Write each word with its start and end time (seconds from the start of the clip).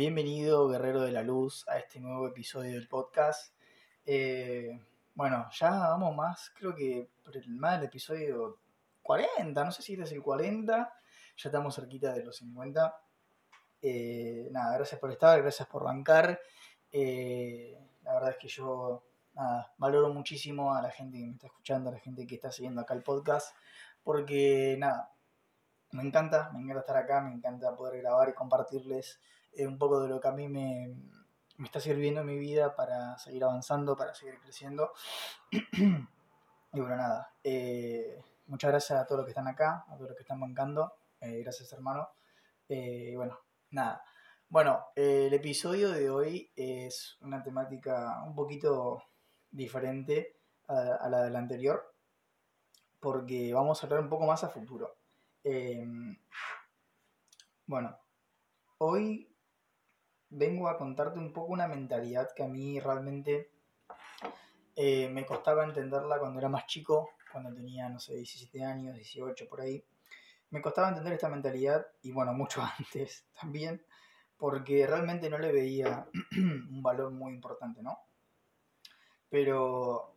Bienvenido, 0.00 0.66
Guerrero 0.66 1.02
de 1.02 1.12
la 1.12 1.22
Luz, 1.22 1.68
a 1.68 1.76
este 1.76 2.00
nuevo 2.00 2.26
episodio 2.26 2.72
del 2.72 2.88
podcast. 2.88 3.54
Eh, 4.06 4.80
bueno, 5.14 5.46
ya 5.52 5.68
vamos 5.68 6.16
más, 6.16 6.50
creo 6.56 6.74
que 6.74 7.10
más 7.48 7.78
del 7.78 7.88
episodio 7.88 8.60
40, 9.02 9.62
no 9.62 9.70
sé 9.70 9.82
si 9.82 9.92
este 9.92 10.04
es 10.04 10.12
el 10.12 10.22
40, 10.22 10.90
ya 11.36 11.48
estamos 11.50 11.74
cerquita 11.74 12.14
de 12.14 12.24
los 12.24 12.36
50. 12.36 12.98
Eh, 13.82 14.48
nada, 14.50 14.74
gracias 14.78 14.98
por 14.98 15.12
estar, 15.12 15.42
gracias 15.42 15.68
por 15.68 15.84
bancar. 15.84 16.40
Eh, 16.90 17.78
la 18.02 18.14
verdad 18.14 18.30
es 18.30 18.36
que 18.38 18.48
yo 18.48 19.04
nada, 19.34 19.74
valoro 19.76 20.08
muchísimo 20.14 20.74
a 20.74 20.80
la 20.80 20.90
gente 20.90 21.18
que 21.18 21.26
me 21.26 21.32
está 21.32 21.48
escuchando, 21.48 21.90
a 21.90 21.92
la 21.92 21.98
gente 21.98 22.26
que 22.26 22.36
está 22.36 22.50
siguiendo 22.50 22.80
acá 22.80 22.94
el 22.94 23.02
podcast, 23.02 23.54
porque 24.02 24.76
nada, 24.78 25.12
me 25.92 26.02
encanta, 26.02 26.50
me 26.52 26.60
encanta 26.60 26.80
estar 26.80 26.96
acá, 26.96 27.20
me 27.20 27.32
encanta 27.32 27.74
poder 27.74 28.00
grabar 28.00 28.28
y 28.28 28.34
compartirles 28.34 29.20
eh, 29.52 29.66
un 29.66 29.78
poco 29.78 30.00
de 30.00 30.08
lo 30.08 30.20
que 30.20 30.28
a 30.28 30.32
mí 30.32 30.48
me, 30.48 30.94
me, 31.56 31.66
está 31.66 31.80
sirviendo 31.80 32.20
en 32.20 32.26
mi 32.26 32.38
vida 32.38 32.76
para 32.76 33.18
seguir 33.18 33.42
avanzando, 33.44 33.96
para 33.96 34.14
seguir 34.14 34.38
creciendo. 34.40 34.92
y 35.50 36.80
bueno, 36.80 36.96
nada, 36.96 37.34
eh, 37.42 38.22
muchas 38.46 38.70
gracias 38.70 38.98
a 39.00 39.06
todos 39.06 39.20
los 39.20 39.26
que 39.26 39.32
están 39.32 39.48
acá, 39.48 39.84
a 39.88 39.96
todos 39.96 40.10
los 40.10 40.16
que 40.16 40.22
están 40.22 40.40
bancando, 40.40 40.94
eh, 41.20 41.42
gracias 41.42 41.72
hermano. 41.72 42.08
y 42.68 43.16
bueno, 43.16 43.38
nada. 43.70 44.04
Bueno, 44.48 44.86
el 44.96 45.32
episodio 45.32 45.90
de 45.90 46.10
hoy 46.10 46.50
es 46.56 47.18
una 47.20 47.42
temática 47.42 48.22
un 48.26 48.34
poquito 48.34 49.02
diferente 49.50 50.36
a, 50.68 50.96
a 51.00 51.08
la 51.08 51.22
del 51.22 51.36
anterior, 51.36 51.94
porque 53.00 53.52
vamos 53.52 53.82
a 53.82 53.86
hablar 53.86 54.00
un 54.00 54.08
poco 54.08 54.26
más 54.26 54.44
a 54.44 54.48
futuro. 54.48 54.99
Bueno, 57.66 57.98
hoy 58.78 59.30
vengo 60.30 60.68
a 60.68 60.78
contarte 60.78 61.18
un 61.18 61.32
poco 61.32 61.52
una 61.52 61.66
mentalidad 61.66 62.32
que 62.34 62.44
a 62.44 62.48
mí 62.48 62.78
realmente 62.80 63.50
eh, 64.76 65.08
me 65.08 65.26
costaba 65.26 65.64
entenderla 65.64 66.18
cuando 66.18 66.38
era 66.38 66.48
más 66.48 66.66
chico, 66.66 67.10
cuando 67.30 67.52
tenía, 67.52 67.88
no 67.88 67.98
sé, 68.00 68.14
17 68.14 68.64
años, 68.64 68.94
18 68.94 69.48
por 69.48 69.60
ahí. 69.60 69.84
Me 70.50 70.60
costaba 70.60 70.88
entender 70.88 71.12
esta 71.12 71.28
mentalidad 71.28 71.86
y 72.02 72.12
bueno, 72.12 72.32
mucho 72.34 72.62
antes 72.62 73.24
también, 73.38 73.84
porque 74.36 74.86
realmente 74.86 75.28
no 75.28 75.38
le 75.38 75.52
veía 75.52 76.06
un 76.36 76.82
valor 76.82 77.10
muy 77.10 77.32
importante, 77.32 77.82
¿no? 77.82 77.98
Pero 79.28 80.12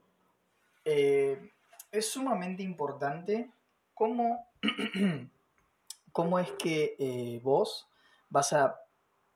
eh, 0.86 1.52
es 1.92 2.10
sumamente 2.10 2.64
importante 2.64 3.52
cómo, 3.94 4.48
cómo 6.12 6.40
es 6.40 6.52
que 6.52 6.96
eh, 7.00 7.40
vos 7.44 7.90
vas 8.30 8.54
a 8.54 8.80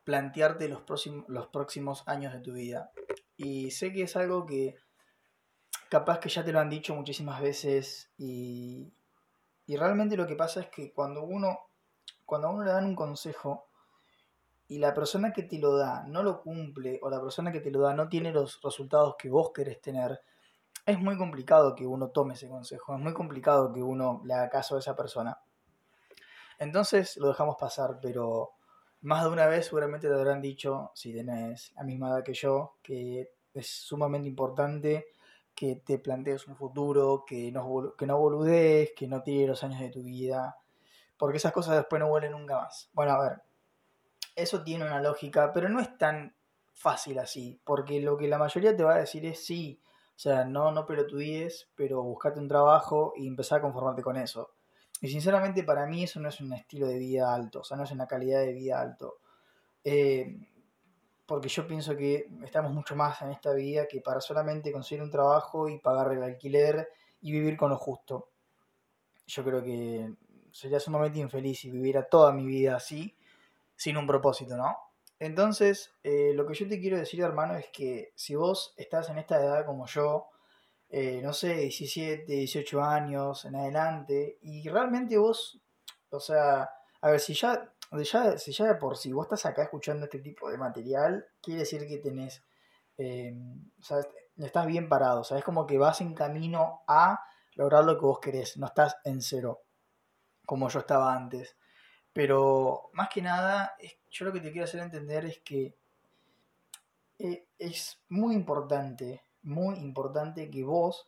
plantearte 0.04 0.70
los 0.70 0.82
próximos, 0.82 1.26
los 1.28 1.48
próximos 1.48 2.04
años 2.08 2.34
de 2.34 2.40
tu 2.40 2.54
vida. 2.54 2.92
Y 3.36 3.72
sé 3.72 3.92
que 3.92 4.04
es 4.04 4.16
algo 4.16 4.46
que 4.46 4.76
capaz 5.90 6.20
que 6.20 6.30
ya 6.30 6.44
te 6.44 6.52
lo 6.52 6.60
han 6.60 6.70
dicho 6.70 6.96
muchísimas 6.96 7.42
veces 7.42 8.12
y, 8.18 8.92
y 9.66 9.76
realmente 9.78 10.18
lo 10.18 10.28
que 10.28 10.36
pasa 10.36 10.62
es 10.62 10.68
que 10.68 10.92
cuando 10.94 11.24
uno, 11.24 11.60
cuando 12.26 12.48
a 12.48 12.52
uno 12.52 12.64
le 12.64 12.72
dan 12.72 12.86
un 12.86 12.96
consejo 12.96 13.68
y 14.68 14.80
la 14.80 14.94
persona 14.94 15.32
que 15.32 15.44
te 15.44 15.60
lo 15.60 15.78
da 15.78 16.04
no 16.08 16.24
lo 16.24 16.42
cumple 16.42 17.00
o 17.02 17.10
la 17.10 17.22
persona 17.22 17.52
que 17.52 17.62
te 17.62 17.72
lo 17.72 17.82
da 17.82 17.94
no 17.94 18.10
tiene 18.10 18.32
los 18.32 18.62
resultados 18.62 19.16
que 19.18 19.30
vos 19.30 19.52
querés 19.54 19.82
tener, 19.82 20.22
es 20.88 21.00
muy 21.00 21.18
complicado 21.18 21.76
que 21.76 21.86
uno 21.86 22.10
tome 22.12 22.34
ese 22.34 22.48
consejo, 22.48 22.96
es 22.96 23.02
muy 23.02 23.14
complicado 23.14 23.74
que 23.74 23.84
uno 23.84 24.22
le 24.24 24.34
haga 24.34 24.50
caso 24.50 24.78
a 24.78 24.80
esa 24.80 24.96
persona. 24.96 25.38
Entonces 26.60 27.18
lo 27.18 27.28
dejamos 27.28 27.58
pasar, 27.60 28.00
pero 28.02 28.54
más 29.02 29.26
de 29.26 29.30
una 29.30 29.48
vez 29.48 29.66
seguramente 29.66 30.08
te 30.08 30.14
habrán 30.14 30.42
dicho, 30.42 30.92
si 30.96 31.14
tenés 31.14 31.74
la 31.76 31.84
misma 31.84 32.10
edad 32.10 32.24
que 32.24 32.34
yo, 32.34 32.78
que 32.82 33.34
es 33.54 33.68
sumamente 33.68 34.30
importante 34.30 35.08
que 35.54 35.76
te 35.76 36.00
plantees 36.00 36.48
un 36.48 36.56
futuro, 36.56 37.26
que 37.28 37.52
no, 37.52 37.94
que 37.98 38.08
no 38.08 38.18
boludees, 38.18 38.92
que 38.96 39.08
no 39.08 39.22
tires 39.24 39.50
los 39.50 39.64
años 39.66 39.82
de 39.82 39.90
tu 39.90 40.04
vida, 40.04 40.56
porque 41.18 41.38
esas 41.38 41.52
cosas 41.52 41.76
después 41.76 42.00
no 42.00 42.08
vuelven 42.08 42.32
nunca 42.32 42.62
más. 42.62 42.90
Bueno, 42.94 43.12
a 43.12 43.22
ver, 43.22 43.42
eso 44.36 44.64
tiene 44.64 44.86
una 44.86 45.02
lógica, 45.02 45.52
pero 45.52 45.68
no 45.68 45.82
es 45.82 45.98
tan 45.98 46.34
fácil 46.72 47.20
así, 47.20 47.60
porque 47.66 48.00
lo 48.00 48.16
que 48.16 48.30
la 48.30 48.38
mayoría 48.38 48.74
te 48.74 48.84
va 48.86 48.96
a 48.96 49.00
decir 49.00 49.26
es 49.26 49.46
sí, 49.46 49.82
o 50.18 50.20
sea, 50.20 50.46
no, 50.46 50.72
no 50.72 50.88
pelotudies, 50.88 51.70
pero 51.76 52.02
buscate 52.02 52.40
un 52.40 52.48
trabajo 52.48 53.14
y 53.16 53.28
empezar 53.28 53.60
a 53.60 53.62
conformarte 53.62 54.02
con 54.02 54.18
eso. 54.18 54.56
Y 55.00 55.10
sinceramente 55.10 55.64
para 55.64 55.86
mí 55.86 56.06
eso 56.06 56.20
no 56.20 56.30
es 56.30 56.42
un 56.42 56.54
estilo 56.54 56.88
de 56.88 56.98
vida 56.98 57.32
alto, 57.32 57.60
o 57.60 57.64
sea, 57.64 57.78
no 57.78 57.84
es 57.84 57.92
una 57.92 58.08
calidad 58.08 58.40
de 58.40 58.52
vida 58.52 58.82
alto. 58.82 59.20
Eh, 59.84 60.36
porque 61.28 61.50
yo 61.50 61.68
pienso 61.68 61.96
que 61.96 62.28
estamos 62.44 62.74
mucho 62.74 62.96
más 62.96 63.22
en 63.22 63.30
esta 63.30 63.54
vida 63.54 63.88
que 63.88 64.02
para 64.02 64.20
solamente 64.20 64.72
conseguir 64.72 65.04
un 65.04 65.12
trabajo 65.12 65.70
y 65.70 65.78
pagar 65.78 66.12
el 66.14 66.24
alquiler 66.24 66.90
y 67.22 67.32
vivir 67.32 67.56
con 67.56 67.70
lo 67.70 67.78
justo. 67.78 68.32
Yo 69.28 69.44
creo 69.44 69.62
que 69.62 70.16
sería 70.52 70.80
sumamente 70.80 71.20
infeliz 71.20 71.60
si 71.60 71.70
viviera 71.70 72.10
toda 72.10 72.34
mi 72.34 72.44
vida 72.44 72.76
así, 72.76 73.16
sin 73.76 73.98
un 73.98 74.08
propósito, 74.08 74.58
¿no? 74.58 74.76
Entonces, 75.20 75.96
eh, 76.04 76.32
lo 76.36 76.46
que 76.46 76.54
yo 76.54 76.68
te 76.68 76.80
quiero 76.80 76.98
decir, 76.98 77.22
hermano, 77.22 77.56
es 77.56 77.68
que 77.72 78.12
si 78.16 78.36
vos 78.36 78.74
estás 78.78 79.10
en 79.10 79.18
esta 79.18 79.38
edad 79.38 79.66
como 79.66 79.88
yo, 79.88 80.30
eh, 80.90 81.22
no 81.24 81.34
sé, 81.34 81.56
17, 81.56 82.32
18 82.32 82.82
años 82.82 83.44
en 83.46 83.56
adelante, 83.56 84.38
y 84.42 84.68
realmente 84.70 85.18
vos, 85.18 85.60
o 86.10 86.20
sea, 86.20 86.70
a 87.02 87.10
ver, 87.10 87.20
si 87.20 87.34
ya, 87.34 87.74
ya, 87.92 88.38
si 88.38 88.52
ya 88.52 88.66
de 88.66 88.76
por 88.76 88.98
sí 88.98 89.12
vos 89.12 89.26
estás 89.26 89.46
acá 89.48 89.64
escuchando 89.64 90.06
este 90.06 90.20
tipo 90.20 90.50
de 90.50 90.58
material, 90.58 91.26
quiere 91.42 91.62
decir 91.62 91.88
que 91.88 91.98
tenés, 91.98 92.44
eh, 92.98 93.36
o 93.80 93.84
sea, 93.84 93.98
estás 94.38 94.68
bien 94.68 94.88
parado, 94.88 95.22
o 95.22 95.24
sea, 95.24 95.40
es 95.40 95.44
como 95.44 95.66
que 95.66 95.80
vas 95.80 96.00
en 96.02 96.14
camino 96.14 96.84
a 96.88 97.20
lograr 97.56 97.84
lo 97.84 97.96
que 97.98 98.06
vos 98.06 98.20
querés, 98.20 98.58
no 98.58 98.68
estás 98.68 98.98
en 99.04 99.22
cero, 99.22 99.64
como 100.46 100.70
yo 100.70 100.80
estaba 100.80 101.14
antes. 101.16 101.58
Pero 102.14 102.90
más 102.94 103.10
que 103.10 103.22
nada, 103.22 103.76
yo 104.10 104.26
lo 104.26 104.34
que 104.34 104.42
te 104.42 104.52
quiero 104.52 104.66
hacer 104.66 104.82
entender 104.82 105.26
es 105.26 105.40
que 105.40 105.76
eh, 107.20 107.48
es 107.58 108.02
muy 108.10 108.36
importante 108.36 109.28
muy 109.48 109.80
importante 109.80 110.50
que 110.50 110.64
vos 110.64 111.08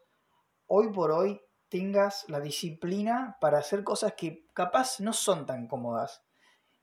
hoy 0.67 0.91
por 0.93 1.11
hoy 1.11 1.41
tengas 1.67 2.27
la 2.29 2.39
disciplina 2.39 3.37
para 3.41 3.59
hacer 3.59 3.83
cosas 3.83 4.13
que 4.13 4.47
capaz 4.53 5.01
no 5.01 5.13
son 5.13 5.45
tan 5.45 5.67
cómodas. 5.67 6.23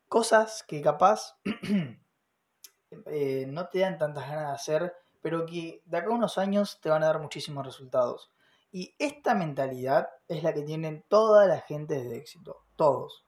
Cosas 0.07 0.63
que 0.69 0.83
capaz 0.83 1.39
eh, 3.07 3.47
no 3.49 3.69
te 3.69 3.81
dan 3.81 3.99
tantas 3.99 4.29
ganas 4.29 4.49
de 4.49 4.55
hacer, 4.55 4.95
pero 5.23 5.47
que 5.47 5.83
de 5.87 5.97
acá 5.97 6.09
a 6.09 6.15
unos 6.15 6.39
años 6.39 6.79
te 6.81 6.91
van 6.91 7.03
a 7.03 7.07
dar 7.07 7.21
muchísimos 7.21 7.65
resultados. 7.65 8.31
Y 8.71 8.95
esta 8.99 9.35
mentalidad 9.35 10.11
es 10.29 10.43
la 10.43 10.53
que 10.53 10.63
tienen 10.63 11.05
toda 11.09 11.47
la 11.47 11.61
gente 11.61 12.05
de 12.05 12.19
éxito, 12.19 12.65
todos. 12.77 13.25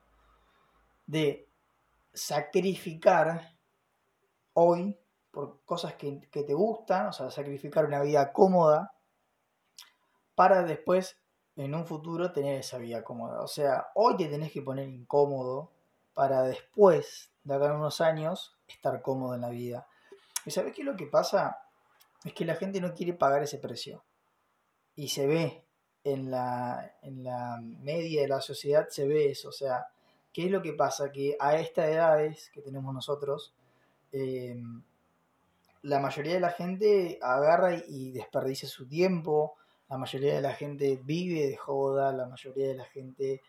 De 1.07 1.48
sacrificar 2.13 3.59
hoy 4.55 4.99
por 5.31 5.65
cosas 5.65 5.95
que, 5.95 6.21
te 6.31 6.55
gustan, 6.55 7.09
o 7.09 7.13
sea, 7.13 7.31
sacrificar 7.31 7.85
una 7.85 8.01
vida 8.01 8.33
cómoda 8.33 8.93
para 10.35 10.63
después, 10.63 11.21
en 11.57 11.75
un 11.75 11.87
futuro, 11.87 12.33
tener 12.33 12.61
esa 12.61 12.79
vida 12.79 13.05
cómoda. 13.05 13.43
O 13.43 13.49
sea, 13.49 13.89
hoy 13.95 14.17
te 14.17 14.27
tenés 14.27 14.53
que 14.53 14.63
poner 14.63 14.89
incómodo 14.89 15.73
para 16.15 16.43
después, 16.43 17.33
de 17.45 17.55
acá 17.55 17.75
unos 17.75 18.01
años, 18.01 18.57
estar 18.67 19.03
cómodo 19.03 19.35
en 19.35 19.41
la 19.43 19.51
vida. 19.51 19.87
¿Y 20.45 20.51
sabes 20.51 20.73
qué 20.75 20.83
es 20.83 20.87
lo 20.87 20.97
que 20.97 21.07
pasa? 21.07 21.59
Es 22.25 22.33
que 22.33 22.45
la 22.45 22.57
gente 22.57 22.81
no 22.81 22.95
quiere 22.95 23.15
pagar 23.15 23.43
ese 23.43 23.59
precio. 23.59 24.05
Y 24.95 25.09
se 25.09 25.27
ve 25.27 25.65
en 26.05 26.31
la, 26.31 26.97
en 27.03 27.23
la 27.23 27.59
media 27.63 28.23
de 28.23 28.29
la 28.29 28.41
sociedad, 28.41 28.89
se 28.89 29.07
ve 29.07 29.31
eso. 29.31 29.51
O 29.51 29.53
sea, 29.53 29.87
¿qué 30.39 30.45
es 30.45 30.53
lo 30.53 30.63
que 30.63 30.73
pasa? 30.73 31.11
Que 31.11 31.37
a 31.41 31.57
estas 31.57 31.87
edades 31.87 32.49
que 32.55 32.63
tenemos 32.63 32.95
nosotros, 32.95 33.57
eh, 34.13 34.57
la 35.83 35.99
mayoría 35.99 36.35
de 36.35 36.39
la 36.39 36.51
gente 36.51 37.19
agarra 37.21 37.75
y 37.89 38.13
desperdicia 38.13 38.69
su 38.69 38.87
tiempo, 38.87 39.57
la 39.89 39.99
mayoría 39.99 40.37
de 40.37 40.41
la 40.41 40.55
gente 40.55 41.01
vive 41.03 41.49
de 41.49 41.57
joda, 41.57 42.13
la 42.13 42.27
mayoría 42.27 42.69
de 42.69 42.77
la 42.77 42.85
gente 42.85 43.43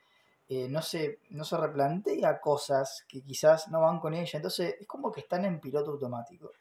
eh, 0.47 0.67
no, 0.67 0.81
se, 0.81 1.19
no 1.29 1.43
se 1.43 1.57
replantea 1.57 2.41
cosas 2.41 3.05
que 3.07 3.21
quizás 3.21 3.67
no 3.67 3.81
van 3.81 3.99
con 3.99 4.15
ella, 4.15 4.37
entonces 4.37 4.77
es 4.79 4.87
como 4.87 5.11
que 5.11 5.19
están 5.19 5.45
en 5.45 5.59
piloto 5.59 5.91
automático. 5.91 6.53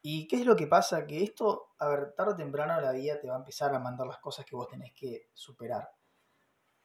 ¿Y 0.00 0.26
qué 0.26 0.36
es 0.36 0.46
lo 0.46 0.56
que 0.56 0.66
pasa? 0.66 1.06
Que 1.06 1.22
esto, 1.22 1.74
a 1.78 1.88
ver, 1.90 2.14
tarde 2.14 2.32
o 2.32 2.36
temprano 2.36 2.80
la 2.80 2.92
vida 2.92 3.20
te 3.20 3.28
va 3.28 3.34
a 3.34 3.40
empezar 3.40 3.74
a 3.74 3.78
mandar 3.78 4.06
las 4.06 4.20
cosas 4.20 4.46
que 4.46 4.56
vos 4.56 4.66
tenés 4.66 4.94
que 4.94 5.28
superar. 5.34 5.90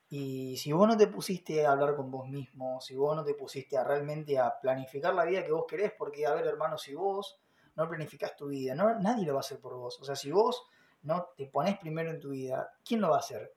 Y 0.09 0.57
si 0.57 0.71
vos 0.71 0.88
no 0.88 0.97
te 0.97 1.07
pusiste 1.07 1.65
a 1.65 1.71
hablar 1.71 1.95
con 1.95 2.09
vos 2.09 2.27
mismo, 2.27 2.81
si 2.81 2.95
vos 2.95 3.15
no 3.15 3.23
te 3.23 3.35
pusiste 3.35 3.77
a 3.77 3.83
realmente 3.83 4.39
a 4.39 4.59
planificar 4.59 5.13
la 5.13 5.25
vida 5.25 5.44
que 5.44 5.51
vos 5.51 5.65
querés, 5.67 5.94
porque, 5.97 6.25
a 6.25 6.33
ver, 6.33 6.47
hermano, 6.47 6.77
si 6.77 6.95
vos 6.95 7.39
no 7.75 7.88
planificas 7.88 8.35
tu 8.35 8.47
vida, 8.47 8.73
no, 8.75 9.00
nadie 9.00 9.25
lo 9.25 9.33
va 9.33 9.39
a 9.39 9.41
hacer 9.41 9.59
por 9.59 9.75
vos. 9.75 10.00
O 10.01 10.03
sea, 10.03 10.15
si 10.15 10.31
vos 10.31 10.63
no 11.03 11.29
te 11.38 11.45
pones 11.45 11.77
primero 11.77 12.09
en 12.09 12.19
tu 12.19 12.29
vida, 12.29 12.73
¿quién 12.83 13.01
lo 13.01 13.09
va 13.09 13.17
a 13.17 13.19
hacer? 13.19 13.53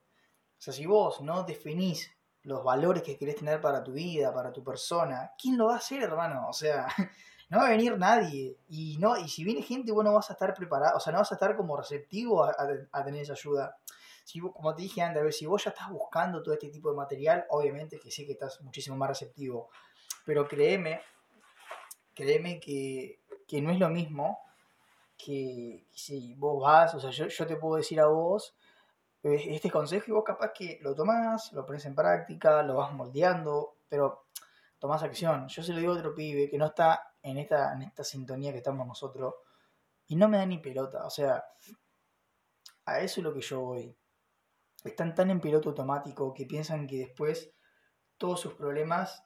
O 0.58 0.60
sea, 0.60 0.72
si 0.72 0.86
vos 0.86 1.20
no 1.22 1.42
definís 1.42 2.10
los 2.44 2.62
valores 2.62 3.02
que 3.02 3.16
querés 3.16 3.36
tener 3.36 3.60
para 3.60 3.82
tu 3.82 3.92
vida, 3.92 4.32
para 4.32 4.52
tu 4.52 4.62
persona, 4.62 5.32
¿quién 5.40 5.56
lo 5.56 5.66
va 5.66 5.74
a 5.74 5.78
hacer, 5.78 6.02
hermano? 6.02 6.48
O 6.48 6.52
sea, 6.52 6.86
no 7.50 7.58
va 7.58 7.66
a 7.66 7.70
venir 7.70 7.98
nadie. 7.98 8.56
Y 8.68 8.96
no 8.98 9.16
y 9.16 9.28
si 9.28 9.44
viene 9.44 9.62
gente, 9.62 9.92
vos 9.92 10.04
no 10.04 10.14
vas 10.14 10.30
a 10.30 10.34
estar 10.34 10.54
preparado, 10.54 10.96
o 10.96 11.00
sea, 11.00 11.12
no 11.12 11.20
vas 11.20 11.32
a 11.32 11.34
estar 11.34 11.56
como 11.56 11.76
receptivo 11.76 12.44
a, 12.44 13.04
tener 13.04 13.22
esa 13.22 13.32
ayuda. 13.34 13.76
Si, 14.24 14.40
como 14.40 14.74
te 14.74 14.82
dije 14.82 15.02
antes, 15.02 15.20
a 15.20 15.24
ver, 15.24 15.32
si 15.32 15.46
vos 15.46 15.64
ya 15.64 15.70
estás 15.70 15.90
buscando 15.90 16.42
todo 16.42 16.54
este 16.54 16.68
tipo 16.68 16.90
de 16.90 16.96
material, 16.96 17.46
obviamente 17.50 17.98
que 17.98 18.10
sí 18.10 18.26
que 18.26 18.32
estás 18.32 18.60
muchísimo 18.62 18.96
más 18.96 19.08
receptivo. 19.08 19.70
Pero 20.24 20.46
créeme, 20.46 21.00
créeme 22.14 22.60
que, 22.60 23.20
que 23.46 23.60
no 23.60 23.70
es 23.70 23.78
lo 23.78 23.88
mismo 23.88 24.38
que, 25.16 25.86
si 25.92 26.34
vos 26.34 26.62
vas, 26.62 26.94
o 26.94 27.00
sea, 27.00 27.10
yo, 27.10 27.26
yo 27.26 27.46
te 27.46 27.56
puedo 27.56 27.76
decir 27.76 28.00
a 28.00 28.06
vos 28.06 28.56
este 29.22 29.70
consejo 29.70 30.06
y 30.08 30.12
vos 30.12 30.24
capaz 30.24 30.52
que 30.52 30.78
lo 30.82 30.94
tomás, 30.94 31.52
lo 31.52 31.64
pones 31.64 31.84
en 31.86 31.94
práctica, 31.94 32.62
lo 32.62 32.74
vas 32.74 32.92
moldeando, 32.92 33.76
pero 33.88 34.26
tomás 34.78 35.02
acción. 35.02 35.46
Yo 35.48 35.62
se 35.62 35.72
lo 35.72 35.78
digo 35.78 35.92
a 35.92 35.96
otro 35.96 36.14
pibe 36.14 36.50
que 36.50 36.58
no 36.58 36.66
está 36.66 37.14
en 37.22 37.38
esta, 37.38 37.72
en 37.72 37.82
esta 37.82 38.02
sintonía 38.02 38.50
que 38.50 38.58
estamos 38.58 38.86
nosotros 38.86 39.34
y 40.08 40.16
no 40.16 40.28
me 40.28 40.38
da 40.38 40.46
ni 40.46 40.58
pelota. 40.58 41.06
O 41.06 41.10
sea, 41.10 41.44
a 42.84 43.00
eso 43.00 43.20
es 43.20 43.24
lo 43.24 43.32
que 43.32 43.40
yo 43.40 43.60
voy. 43.60 43.96
Están 44.84 45.14
tan 45.14 45.30
en 45.30 45.40
piloto 45.40 45.70
automático 45.70 46.34
que 46.34 46.46
piensan 46.46 46.86
que 46.86 46.98
después 46.98 47.52
todos 48.18 48.40
sus 48.40 48.54
problemas 48.54 49.24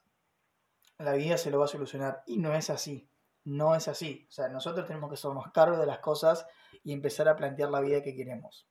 la 0.99 1.13
vida 1.13 1.37
se 1.37 1.51
lo 1.51 1.59
va 1.59 1.65
a 1.65 1.69
solucionar 1.69 2.23
y 2.25 2.37
no 2.37 2.53
es 2.53 2.69
así. 2.69 3.09
No 3.43 3.75
es 3.75 3.87
así. 3.87 4.25
O 4.29 4.31
sea, 4.31 4.49
nosotros 4.49 4.85
tenemos 4.87 5.09
que 5.09 5.15
hacernos 5.15 5.51
cargo 5.53 5.77
de 5.77 5.85
las 5.85 5.99
cosas 5.99 6.45
y 6.83 6.91
empezar 6.91 7.29
a 7.29 7.35
plantear 7.35 7.69
la 7.69 7.81
vida 7.81 8.01
que 8.01 8.15
queremos. 8.15 8.67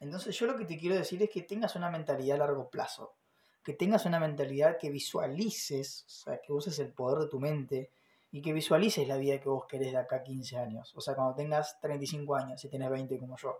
Entonces 0.00 0.36
yo 0.36 0.46
lo 0.46 0.56
que 0.56 0.64
te 0.64 0.76
quiero 0.76 0.96
decir 0.96 1.22
es 1.22 1.30
que 1.30 1.42
tengas 1.42 1.76
una 1.76 1.90
mentalidad 1.90 2.36
a 2.36 2.46
largo 2.46 2.68
plazo, 2.68 3.14
que 3.62 3.72
tengas 3.72 4.04
una 4.04 4.18
mentalidad 4.18 4.76
que 4.78 4.90
visualices, 4.90 6.04
o 6.06 6.10
sea, 6.10 6.40
que 6.40 6.52
uses 6.52 6.78
el 6.80 6.92
poder 6.92 7.20
de 7.20 7.28
tu 7.28 7.38
mente 7.38 7.90
y 8.32 8.42
que 8.42 8.52
visualices 8.52 9.06
la 9.06 9.16
vida 9.16 9.40
que 9.40 9.48
vos 9.48 9.66
querés 9.66 9.92
de 9.92 9.98
acá 9.98 10.16
a 10.16 10.22
15 10.22 10.58
años, 10.58 10.92
o 10.96 11.00
sea, 11.00 11.14
cuando 11.14 11.34
tengas 11.34 11.78
35 11.80 12.34
años, 12.34 12.64
y 12.64 12.68
tenés 12.68 12.90
20 12.90 13.18
como 13.18 13.36
yo. 13.36 13.58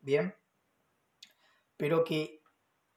Bien, 0.00 0.34
pero 1.78 2.04
que 2.04 2.42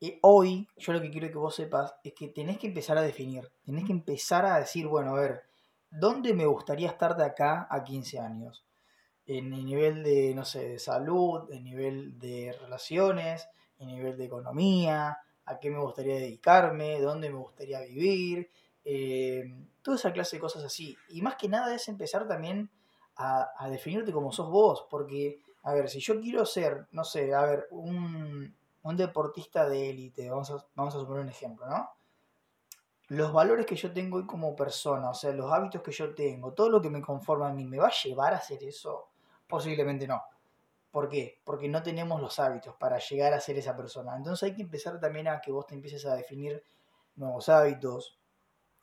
eh, 0.01 0.19
hoy 0.22 0.68
yo 0.75 0.92
lo 0.92 1.01
que 1.01 1.10
quiero 1.10 1.30
que 1.30 1.38
vos 1.38 1.56
sepas 1.56 1.95
es 2.04 2.13
que 2.13 2.28
tenés 2.28 2.57
que 2.57 2.68
empezar 2.68 2.98
a 2.98 3.01
definir, 3.01 3.50
tenés 3.63 3.86
que 3.86 3.94
empezar 3.94 4.45
a 4.45 4.60
decir, 4.60 4.88
bueno, 4.88 5.16
a 5.16 5.22
ver, 5.22 5.44
¿dónde 5.89 6.33
me 6.33 6.45
gustaría 6.45 6.89
estar 6.89 7.16
de 7.16 7.24
acá 7.24 7.68
a 7.72 7.83
15 7.86 8.19
años? 8.19 8.66
en 9.25 9.54
el 9.54 9.66
nivel 9.66 10.04
de, 10.04 10.33
no 10.36 10.45
sé, 10.45 10.68
de 10.68 10.80
salud, 10.80 11.51
en 11.51 11.63
nivel 11.63 12.18
de 12.19 12.56
relaciones, 12.60 13.48
en 13.80 13.88
nivel 13.88 14.18
de 14.18 14.25
economía, 14.25 15.18
a 15.45 15.60
qué 15.60 15.69
me 15.69 15.80
gustaría 15.80 16.16
dedicarme, 16.16 17.00
dónde 17.00 17.30
me 17.30 17.38
gustaría 17.38 17.81
vivir, 17.81 18.50
eh, 18.83 19.44
toda 19.81 19.98
esa 19.98 20.12
clase 20.12 20.36
de 20.36 20.42
cosas 20.42 20.63
así. 20.63 20.98
Y 21.10 21.22
más 21.22 21.36
que 21.36 21.48
nada 21.48 21.74
es 21.74 21.88
empezar 21.88 22.28
también 22.28 22.69
a, 23.16 23.69
definirte 23.69 24.12
como 24.12 24.31
sos 24.31 24.50
vos, 24.50 24.88
porque, 24.89 25.39
a 25.63 25.74
ver, 25.74 25.89
si 25.89 26.00
yo 26.00 26.19
quiero 26.19 26.45
ser, 26.45 26.88
no 26.92 27.04
sé, 27.04 27.33
a 27.33 27.45
ver, 27.45 27.68
un, 27.69 28.56
un 28.83 28.98
deportista 28.98 29.68
de 29.68 29.89
élite, 29.89 30.30
vamos 30.30 30.51
a, 30.51 30.66
vamos 30.75 30.95
a 30.95 31.00
suponer 31.00 31.24
un 31.24 31.30
ejemplo, 31.30 31.68
¿no? 31.68 31.92
Los 33.10 33.33
valores 33.33 33.66
que 33.66 33.75
yo 33.75 33.92
tengo 33.92 34.18
hoy 34.18 34.25
como 34.25 34.56
persona, 34.56 35.10
o 35.10 35.13
sea, 35.13 35.31
los 35.33 35.51
hábitos 35.51 35.81
que 35.81 35.92
yo 35.92 36.16
tengo, 36.16 36.54
todo 36.54 36.69
lo 36.69 36.81
que 36.81 36.89
me 36.89 37.01
conforma 37.01 37.50
a 37.50 37.54
mí, 37.54 37.66
¿me 37.66 37.78
va 37.78 37.88
a 37.88 38.04
llevar 38.04 38.33
a 38.33 38.38
hacer 38.38 38.63
eso? 38.63 39.10
Posiblemente 39.48 40.07
no. 40.07 40.24
¿Por 40.92 41.07
qué? 41.07 41.39
Porque 41.44 41.69
no 41.69 41.83
tenemos 41.83 42.22
los 42.22 42.39
hábitos 42.39 42.75
para 42.75 43.00
llegar 43.00 43.33
a 43.33 43.39
ser 43.39 43.57
esa 43.57 43.75
persona. 43.75 44.16
Entonces 44.16 44.44
hay 44.44 44.56
que 44.56 44.62
empezar 44.62 45.00
también 45.00 45.28
a 45.28 45.39
que 45.39 45.51
vos 45.51 45.66
te 45.66 45.74
empieces 45.74 46.06
a 46.06 46.16
definir 46.16 46.63
nuevos 47.16 47.48
hábitos, 47.50 48.19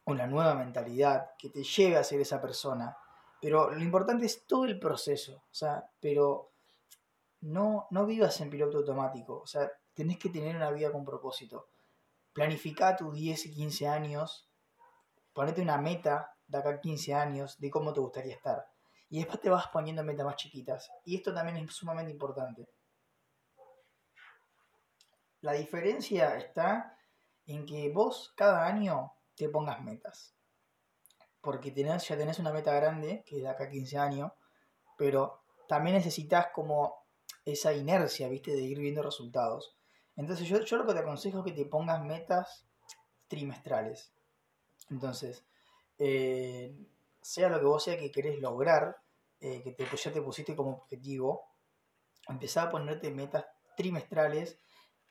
una 0.05 0.27
nueva 0.27 0.55
mentalidad 0.55 1.33
que 1.39 1.50
te 1.50 1.62
lleve 1.62 1.97
a 1.97 2.05
ser 2.05 2.21
esa 2.21 2.41
persona. 2.41 2.97
Pero 3.41 3.71
lo 3.71 3.83
importante 3.83 4.25
es 4.27 4.47
todo 4.47 4.65
el 4.65 4.79
proceso. 4.79 5.37
O 5.50 5.55
sea, 5.55 5.91
pero 6.00 6.50
no, 7.43 7.87
no 7.91 8.06
vivas 8.06 8.41
en 8.41 8.50
piloto 8.50 8.79
automático. 8.79 9.41
O 9.41 9.47
sea, 9.47 9.71
tenés 9.99 10.19
que 10.19 10.29
tener 10.29 10.55
una 10.55 10.71
vida 10.71 10.93
con 10.93 11.05
propósito. 11.05 11.71
Planifica 12.33 12.95
tus 12.95 13.12
10 13.12 13.47
y 13.47 13.53
15 13.53 13.89
años. 13.89 14.49
Ponete 15.33 15.61
una 15.61 15.77
meta 15.77 16.37
de 16.47 16.59
acá 16.59 16.71
a 16.71 16.81
15 16.81 17.15
años 17.15 17.59
de 17.59 17.69
cómo 17.69 17.93
te 17.93 17.99
gustaría 17.99 18.37
estar 18.37 18.65
y 19.11 19.19
después 19.19 19.41
te 19.41 19.50
vas 19.50 19.67
poniendo 19.73 20.05
metas 20.05 20.25
más 20.25 20.37
chiquitas. 20.37 20.89
Y 21.05 21.17
esto 21.17 21.35
también 21.35 21.56
es 21.56 21.75
sumamente 21.75 22.12
importante. 22.12 22.69
La 25.41 25.53
diferencia 25.53 26.37
está 26.37 26.97
en 27.47 27.67
que 27.67 27.91
vos 27.91 28.33
cada 28.37 28.67
año 28.67 29.15
te 29.35 29.49
pongas 29.49 29.83
metas. 29.83 30.37
Porque 31.41 31.73
tenés, 31.73 32.06
ya 32.06 32.17
tenés 32.17 32.39
una 32.39 32.53
meta 32.53 32.73
grande, 32.73 33.25
que 33.27 33.39
es 33.39 33.43
de 33.43 33.49
acá 33.49 33.65
a 33.65 33.71
15 33.71 33.99
años, 33.99 34.33
pero 34.97 35.43
también 35.67 35.97
necesitas 35.97 36.49
como 36.53 37.06
esa 37.45 37.73
inercia, 37.73 38.29
¿viste? 38.29 38.53
De 38.53 38.62
ir 38.62 38.79
viendo 38.79 39.03
resultados. 39.03 39.78
Entonces 40.19 40.49
yo, 40.49 40.61
yo 40.61 40.76
lo 40.76 40.87
que 40.87 40.94
te 40.94 40.99
aconsejo 40.99 41.38
es 41.38 41.44
que 41.44 41.53
te 41.53 41.65
pongas 41.65 42.05
metas 42.05 42.67
trimestrales. 43.29 44.12
Entonces, 44.91 45.44
eh, 45.97 46.76
sea 47.23 47.49
lo 47.49 47.61
que 47.61 47.67
vos 47.67 47.85
sea 47.85 47.97
que 47.97 48.11
querés 48.11 48.41
lograr, 48.41 49.00
eh, 49.41 49.62
que 49.62 49.73
te, 49.73 49.87
ya 49.97 50.12
te 50.12 50.20
pusiste 50.20 50.56
como 50.56 50.73
objetivo, 50.73 51.44
empezar 52.29 52.67
a 52.67 52.70
ponerte 52.70 53.11
metas 53.11 53.47
trimestrales 53.76 54.59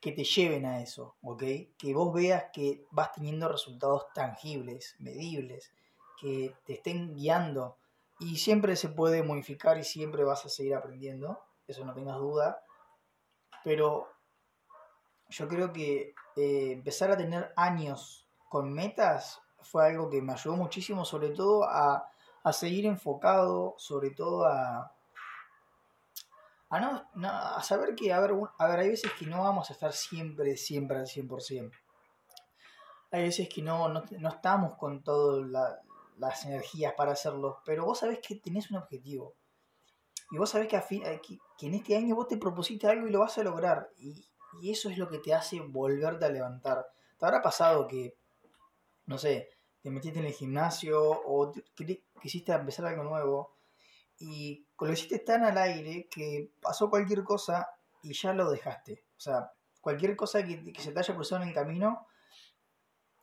que 0.01 0.11
te 0.11 0.25
lleven 0.25 0.65
a 0.65 0.81
eso, 0.81 1.15
¿ok? 1.21 1.43
Que 1.77 1.93
vos 1.93 2.13
veas 2.13 2.47
que 2.51 2.85
vas 2.91 3.13
teniendo 3.13 3.47
resultados 3.47 4.07
tangibles, 4.13 4.97
medibles, 4.99 5.71
que 6.19 6.53
te 6.65 6.73
estén 6.73 7.15
guiando. 7.15 7.77
Y 8.19 8.37
siempre 8.37 8.75
se 8.75 8.89
puede 8.89 9.23
modificar 9.23 9.77
y 9.77 9.85
siempre 9.85 10.25
vas 10.25 10.45
a 10.45 10.49
seguir 10.49 10.75
aprendiendo, 10.75 11.39
eso 11.65 11.85
no 11.85 11.93
tengas 11.93 12.17
duda. 12.17 12.61
Pero 13.63 14.16
yo 15.29 15.47
creo 15.47 15.73
que 15.73 16.13
eh, 16.35 16.71
empezar 16.71 17.11
a 17.11 17.17
tener 17.17 17.51
años 17.55 18.27
con 18.49 18.71
metas 18.73 19.41
fue 19.61 19.85
algo 19.85 20.09
que 20.09 20.21
me 20.21 20.33
ayudó 20.33 20.55
muchísimo, 20.55 21.03
sobre 21.03 21.29
todo 21.29 21.65
a, 21.65 22.09
seguir 22.53 22.85
enfocado, 22.85 23.75
sobre 23.77 24.11
todo 24.11 24.45
a, 24.45 24.95
a, 26.69 26.79
no, 26.79 27.29
a 27.29 27.61
saber 27.61 27.93
que, 27.93 28.13
a 28.13 28.21
ver, 28.21 28.31
a 28.57 28.67
ver, 28.67 28.79
hay 28.79 28.89
veces 28.89 29.11
que 29.19 29.25
no 29.25 29.43
vamos 29.43 29.69
a 29.69 29.73
estar 29.73 29.91
siempre, 29.91 30.55
siempre 30.55 30.97
al 30.97 31.07
100%. 31.07 31.71
Hay 33.11 33.23
veces 33.23 33.49
que 33.49 33.61
no, 33.61 33.89
no, 33.89 34.29
estamos 34.29 34.77
con 34.77 35.03
todas 35.03 35.45
las 36.17 36.45
energías 36.45 36.93
para 36.93 37.11
hacerlo, 37.11 37.61
pero 37.65 37.83
vos 37.83 37.99
sabés 37.99 38.19
que 38.25 38.35
tenés 38.35 38.71
un 38.71 38.77
objetivo. 38.77 39.33
Y 40.31 40.37
vos 40.37 40.49
sabés 40.49 40.69
que, 40.69 40.77
a 40.77 40.81
fin, 40.81 41.03
que, 41.03 41.37
que 41.57 41.67
en 41.67 41.73
este 41.73 41.97
año 41.97 42.15
vos 42.15 42.29
te 42.29 42.37
propusiste 42.37 42.87
algo 42.87 43.07
y 43.07 43.11
lo 43.11 43.19
vas 43.19 43.37
a 43.37 43.43
lograr. 43.43 43.89
Y, 43.97 44.25
y 44.61 44.71
eso 44.71 44.89
es 44.89 44.97
lo 44.97 45.07
que 45.07 45.19
te 45.19 45.33
hace 45.33 45.59
volverte 45.59 46.25
a 46.25 46.29
levantar. 46.29 46.87
Te 47.17 47.25
habrá 47.25 47.41
pasado 47.41 47.87
que, 47.87 48.17
no 49.05 49.17
sé, 49.17 49.49
te 49.81 49.89
metiste 49.89 50.19
en 50.19 50.25
el 50.25 50.33
gimnasio 50.33 51.01
o 51.01 51.51
quisiste 52.21 52.51
empezar 52.51 52.85
algo 52.85 53.03
nuevo 53.03 53.57
y 54.19 54.65
lo 54.79 54.91
hiciste 54.91 55.19
tan 55.19 55.43
al 55.43 55.57
aire 55.57 56.07
que 56.09 56.51
pasó 56.61 56.89
cualquier 56.89 57.23
cosa 57.23 57.69
y 58.01 58.13
ya 58.13 58.33
lo 58.33 58.49
dejaste. 58.49 59.03
O 59.15 59.19
sea, 59.19 59.51
cualquier 59.81 60.15
cosa 60.15 60.43
que, 60.43 60.73
se 60.79 60.91
te 60.91 60.99
haya 60.99 61.15
cruzado 61.15 61.41
en 61.41 61.49
el 61.49 61.53
camino 61.53 62.07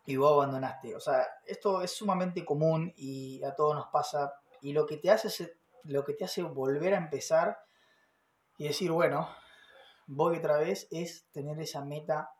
y 0.07 0.17
vos 0.17 0.33
abandonaste. 0.33 0.95
O 0.95 1.01
sea, 1.01 1.27
esto 1.47 1.83
es 1.83 1.93
sumamente 1.93 2.45
común 2.45 2.93
y 2.97 3.43
a 3.43 3.55
todos 3.55 3.75
nos 3.75 3.89
pasa. 3.89 4.35
Y 4.61 4.73
lo 4.73 4.87
que 4.87 4.97
te 4.97 5.11
hace, 5.11 5.57
lo 5.85 6.05
que 6.05 6.15
te 6.15 6.25
hace 6.25 6.43
volver 6.43 6.95
a 6.95 6.99
empezar 6.99 7.59
y 8.57 8.69
decir, 8.69 8.93
bueno, 8.93 9.29
voy 10.07 10.39
otra 10.39 10.59
vez, 10.59 10.89
es 10.91 11.27
tener 11.33 11.61
esa 11.61 11.85
meta 11.85 12.35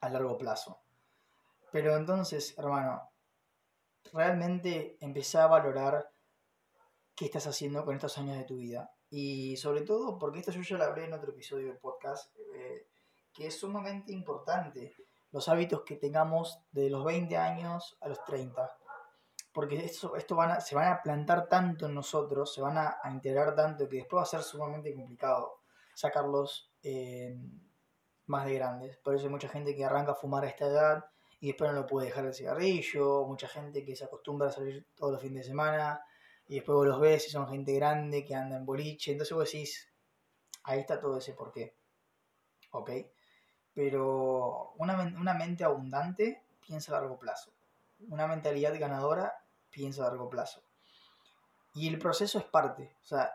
a 0.00 0.08
largo 0.08 0.36
plazo. 0.38 0.80
Pero 1.72 1.96
entonces, 1.96 2.56
hermano, 2.58 3.10
realmente 4.12 4.96
empecé 5.00 5.38
a 5.38 5.46
valorar 5.46 6.10
qué 7.14 7.26
estás 7.26 7.46
haciendo 7.46 7.84
con 7.84 7.94
estos 7.94 8.16
años 8.18 8.36
de 8.36 8.44
tu 8.44 8.56
vida. 8.56 8.92
Y 9.10 9.56
sobre 9.56 9.82
todo, 9.82 10.18
porque 10.18 10.40
esto 10.40 10.52
yo 10.52 10.62
ya 10.62 10.76
lo 10.76 10.84
hablé 10.84 11.04
en 11.04 11.14
otro 11.14 11.30
episodio 11.30 11.68
del 11.68 11.78
podcast, 11.78 12.34
eh, 12.54 12.88
que 13.32 13.46
es 13.48 13.58
sumamente 13.58 14.12
importante 14.12 14.94
los 15.30 15.48
hábitos 15.48 15.82
que 15.82 15.96
tengamos 15.96 16.60
de 16.70 16.90
los 16.90 17.04
20 17.04 17.36
años 17.36 17.96
a 18.00 18.08
los 18.08 18.22
30. 18.24 18.76
Porque 19.52 19.84
esto, 19.84 20.16
esto 20.16 20.36
van 20.36 20.60
se 20.60 20.74
van 20.74 20.92
a 20.92 21.02
plantar 21.02 21.48
tanto 21.48 21.86
en 21.86 21.94
nosotros, 21.94 22.54
se 22.54 22.60
van 22.60 22.78
a, 22.78 22.98
integrar 23.10 23.54
tanto 23.54 23.88
que 23.88 23.96
después 23.96 24.18
va 24.18 24.22
a 24.22 24.26
ser 24.26 24.42
sumamente 24.42 24.94
complicado 24.94 25.60
sacarlos 25.94 26.72
eh, 26.82 27.36
más 28.26 28.46
de 28.46 28.54
grandes. 28.54 28.96
Por 28.98 29.14
eso 29.14 29.24
hay 29.24 29.30
mucha 29.30 29.48
gente 29.48 29.74
que 29.74 29.84
arranca 29.84 30.12
a 30.12 30.16
fumar 30.16 30.44
a 30.44 30.48
esta 30.48 30.66
edad 30.66 31.04
y 31.40 31.48
después 31.48 31.70
no 31.70 31.80
lo 31.80 31.86
puede 31.86 32.06
dejar 32.06 32.26
el 32.26 32.34
cigarrillo, 32.34 33.24
mucha 33.26 33.48
gente 33.48 33.84
que 33.84 33.96
se 33.96 34.04
acostumbra 34.04 34.48
a 34.48 34.52
salir 34.52 34.86
todos 34.94 35.12
los 35.12 35.22
fines 35.22 35.44
de 35.44 35.48
semana 35.50 36.04
y 36.46 36.56
después 36.56 36.88
los 36.88 37.00
ves 37.00 37.26
y 37.28 37.30
son 37.30 37.48
gente 37.48 37.72
grande 37.74 38.24
que 38.24 38.34
anda 38.34 38.56
en 38.56 38.64
boliche, 38.64 39.12
entonces 39.12 39.34
vos 39.34 39.50
decís, 39.50 39.92
ahí 40.62 40.80
está 40.80 41.00
todo 41.00 41.18
ese 41.18 41.34
porqué, 41.34 41.76
¿ok? 42.70 42.90
pero 43.74 44.72
una, 44.78 44.94
una 45.18 45.34
mente 45.34 45.64
abundante 45.64 46.44
piensa 46.64 46.96
a 46.96 47.00
largo 47.00 47.18
plazo. 47.18 47.52
Una 48.08 48.26
mentalidad 48.26 48.78
ganadora 48.78 49.44
piensa 49.70 50.02
a 50.02 50.08
largo 50.08 50.30
plazo. 50.30 50.62
Y 51.74 51.88
el 51.88 51.98
proceso 51.98 52.38
es 52.38 52.44
parte, 52.44 52.96
o 53.02 53.04
sea, 53.04 53.32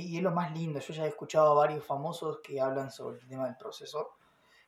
y 0.00 0.16
es 0.16 0.22
lo 0.22 0.30
más 0.30 0.52
lindo. 0.52 0.80
Yo 0.80 0.94
ya 0.94 1.04
he 1.04 1.08
escuchado 1.08 1.52
a 1.52 1.54
varios 1.54 1.84
famosos 1.84 2.40
que 2.42 2.60
hablan 2.60 2.90
sobre 2.90 3.18
el 3.18 3.28
tema 3.28 3.46
del 3.46 3.56
proceso 3.56 4.12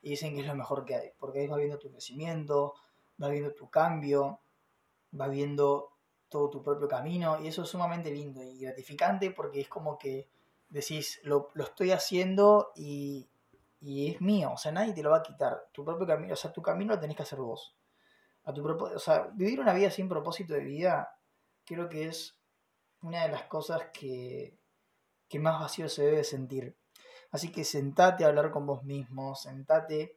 y 0.03 0.11
dicen 0.11 0.35
que 0.35 0.43
es 0.43 0.47
lo 0.47 0.55
mejor 0.55 0.85
que 0.85 0.95
hay, 0.95 1.11
porque 1.19 1.41
ahí 1.41 1.47
vas 1.47 1.59
viendo 1.59 1.79
tu 1.79 1.91
crecimiento, 1.91 2.75
vas 3.17 3.31
viendo 3.31 3.55
tu 3.55 3.71
cambio, 3.71 4.41
vas 5.13 5.31
viendo 5.31 5.93
todo 6.29 6.51
tu 6.51 6.63
propio 6.63 6.89
camino 6.89 7.41
y 7.41 7.49
eso 7.49 7.63
es 7.63 7.69
sumamente 7.69 8.11
lindo 8.11 8.43
y 8.43 8.59
gratificante 8.59 9.31
porque 9.31 9.61
es 9.61 9.69
como 9.69 9.99
que 9.99 10.29
decís, 10.69 11.21
lo, 11.23 11.51
lo 11.55 11.65
estoy 11.65 11.93
haciendo 11.93 12.73
y, 12.75 13.31
y, 13.81 14.11
es 14.11 14.21
mío, 14.21 14.53
o 14.53 14.57
sea, 14.57 14.73
nadie 14.73 14.93
te 14.93 15.03
lo 15.03 15.11
va 15.11 15.19
a 15.19 15.23
quitar. 15.23 15.69
Tu 15.73 15.85
propio 15.85 16.07
camino, 16.07 16.33
o 16.33 16.37
sea, 16.37 16.53
tu 16.53 16.61
camino 16.61 16.95
lo 16.95 17.01
tenés 17.01 17.17
que 17.17 17.23
hacer 17.23 17.39
vos. 17.39 17.77
A 18.45 18.53
tu 18.53 18.67
o 18.67 18.99
sea, 18.99 19.31
vivir 19.33 19.61
una 19.61 19.73
vida 19.73 19.91
sin 19.91 20.09
propósito 20.09 20.55
de 20.55 20.61
vida 20.61 21.17
creo 21.65 21.89
que 21.89 22.07
es 22.07 22.37
una 23.01 23.23
de 23.23 23.29
las 23.31 23.45
cosas 23.45 23.85
que, 23.93 24.59
que 25.29 25.39
más 25.39 25.61
vacío 25.61 25.89
se 25.89 26.05
debe 26.05 26.25
sentir. 26.25 26.77
Así 27.31 27.51
que 27.51 27.65
sentate 27.65 28.25
a 28.25 28.29
hablar 28.29 28.51
con 28.51 28.67
vos 28.67 28.85
mismo, 28.85 29.35
sentate 29.35 30.17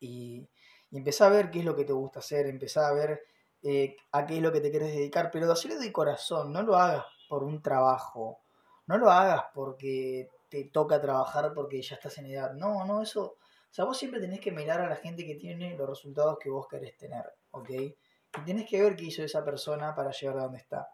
y, 0.00 0.48
y 0.90 0.96
empezá 0.96 1.26
a 1.26 1.30
ver 1.30 1.50
qué 1.50 1.60
es 1.60 1.64
lo 1.64 1.76
que 1.76 1.84
te 1.84 1.92
gusta 1.92 2.20
hacer, 2.20 2.46
empezá 2.46 2.88
a 2.88 2.92
ver 2.92 3.22
eh, 3.62 3.96
a 4.10 4.26
qué 4.26 4.36
es 4.36 4.42
lo 4.42 4.50
que 4.50 4.60
te 4.60 4.70
quieres 4.70 4.92
dedicar, 4.92 5.30
pero 5.30 5.50
hacerlo 5.50 5.78
de 5.78 5.92
corazón, 5.92 6.52
no 6.52 6.62
lo 6.62 6.76
hagas 6.76 7.04
por 7.28 7.44
un 7.44 7.62
trabajo, 7.62 8.40
no 8.86 8.98
lo 8.98 9.10
hagas 9.10 9.44
porque 9.54 10.28
te 10.48 10.64
toca 10.64 11.00
trabajar 11.00 11.54
porque 11.54 11.80
ya 11.80 11.94
estás 11.94 12.18
en 12.18 12.26
edad, 12.26 12.52
no, 12.54 12.84
no, 12.84 13.02
eso, 13.02 13.22
o 13.22 13.74
sea, 13.74 13.84
vos 13.84 13.96
siempre 13.96 14.20
tenés 14.20 14.40
que 14.40 14.50
mirar 14.50 14.80
a 14.80 14.88
la 14.88 14.96
gente 14.96 15.24
que 15.24 15.36
tiene 15.36 15.76
los 15.76 15.88
resultados 15.88 16.38
que 16.40 16.50
vos 16.50 16.66
querés 16.68 16.96
tener, 16.98 17.24
¿ok? 17.52 17.70
Y 17.70 18.44
tenés 18.44 18.68
que 18.68 18.82
ver 18.82 18.96
qué 18.96 19.04
hizo 19.04 19.22
esa 19.22 19.44
persona 19.44 19.94
para 19.94 20.10
llegar 20.10 20.38
a 20.38 20.42
donde 20.42 20.58
está. 20.58 20.90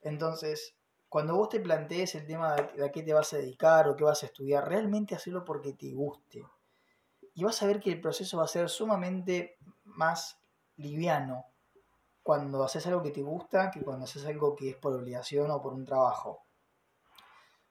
Entonces, 0.00 0.74
cuando 1.14 1.36
vos 1.36 1.48
te 1.48 1.60
plantees 1.60 2.16
el 2.16 2.26
tema 2.26 2.56
de 2.56 2.84
a 2.84 2.90
qué 2.90 3.04
te 3.04 3.14
vas 3.14 3.32
a 3.32 3.36
dedicar 3.36 3.88
o 3.88 3.94
qué 3.94 4.02
vas 4.02 4.24
a 4.24 4.26
estudiar, 4.26 4.68
realmente 4.68 5.14
hacerlo 5.14 5.44
porque 5.44 5.72
te 5.72 5.92
guste. 5.92 6.44
Y 7.34 7.44
vas 7.44 7.62
a 7.62 7.68
ver 7.68 7.78
que 7.78 7.92
el 7.92 8.00
proceso 8.00 8.38
va 8.38 8.46
a 8.46 8.48
ser 8.48 8.68
sumamente 8.68 9.56
más 9.84 10.40
liviano 10.74 11.44
cuando 12.20 12.64
haces 12.64 12.84
algo 12.88 13.00
que 13.00 13.12
te 13.12 13.22
gusta 13.22 13.70
que 13.70 13.82
cuando 13.82 14.06
haces 14.06 14.26
algo 14.26 14.56
que 14.56 14.70
es 14.70 14.76
por 14.76 14.92
obligación 14.92 15.52
o 15.52 15.62
por 15.62 15.72
un 15.74 15.84
trabajo. 15.84 16.48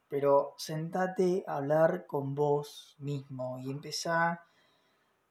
Pero 0.07 0.55
sentate 0.57 1.43
a 1.45 1.57
hablar 1.57 2.05
con 2.07 2.35
vos 2.35 2.95
mismo 3.00 3.59
y 3.59 3.71
empezá 3.71 4.41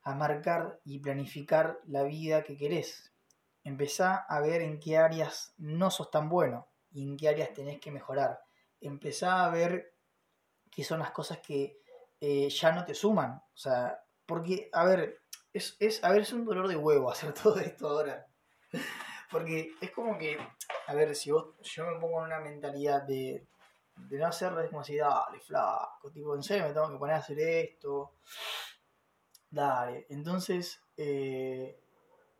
a 0.02 0.14
marcar 0.14 0.82
y 0.84 0.98
planificar 0.98 1.80
la 1.86 2.02
vida 2.02 2.42
que 2.42 2.58
querés. 2.58 3.14
Empezá 3.64 4.16
a 4.16 4.38
ver 4.40 4.60
en 4.60 4.80
qué 4.80 4.98
áreas 4.98 5.54
no 5.56 5.90
sos 5.90 6.10
tan 6.10 6.28
bueno 6.28 6.71
y 6.92 7.02
en 7.02 7.16
qué 7.16 7.28
áreas 7.28 7.52
tenés 7.52 7.80
que 7.80 7.90
mejorar. 7.90 8.40
Empezá 8.80 9.44
a 9.44 9.50
ver 9.50 9.94
qué 10.70 10.84
son 10.84 11.00
las 11.00 11.10
cosas 11.10 11.38
que 11.38 11.80
eh, 12.20 12.48
ya 12.48 12.72
no 12.72 12.84
te 12.84 12.94
suman. 12.94 13.32
O 13.32 13.56
sea, 13.56 14.04
porque, 14.26 14.68
a 14.72 14.84
ver, 14.84 15.22
es, 15.52 15.76
es, 15.80 16.02
a 16.04 16.10
ver, 16.10 16.22
es 16.22 16.32
un 16.32 16.44
dolor 16.44 16.68
de 16.68 16.76
huevo 16.76 17.10
hacer 17.10 17.32
todo 17.42 17.58
esto 17.58 17.88
ahora. 17.88 18.26
Porque 19.30 19.72
es 19.80 19.90
como 19.90 20.18
que, 20.18 20.38
a 20.86 20.94
ver, 20.94 21.14
si 21.14 21.30
vos, 21.30 21.54
yo 21.62 21.86
me 21.86 21.98
pongo 21.98 22.20
en 22.20 22.26
una 22.26 22.40
mentalidad 22.40 23.02
de, 23.02 23.46
de 23.96 24.18
no 24.18 24.26
hacerlo, 24.26 24.60
es 24.60 24.70
como 24.70 24.84
si, 24.84 24.96
dale, 24.96 25.40
flaco, 25.40 26.10
tipo, 26.10 26.34
en 26.34 26.42
serio 26.42 26.66
me 26.66 26.74
tengo 26.74 26.90
que 26.90 26.98
poner 26.98 27.16
a 27.16 27.18
hacer 27.18 27.38
esto. 27.38 28.16
Dale, 29.50 30.06
entonces, 30.10 30.80
eh, 30.96 31.80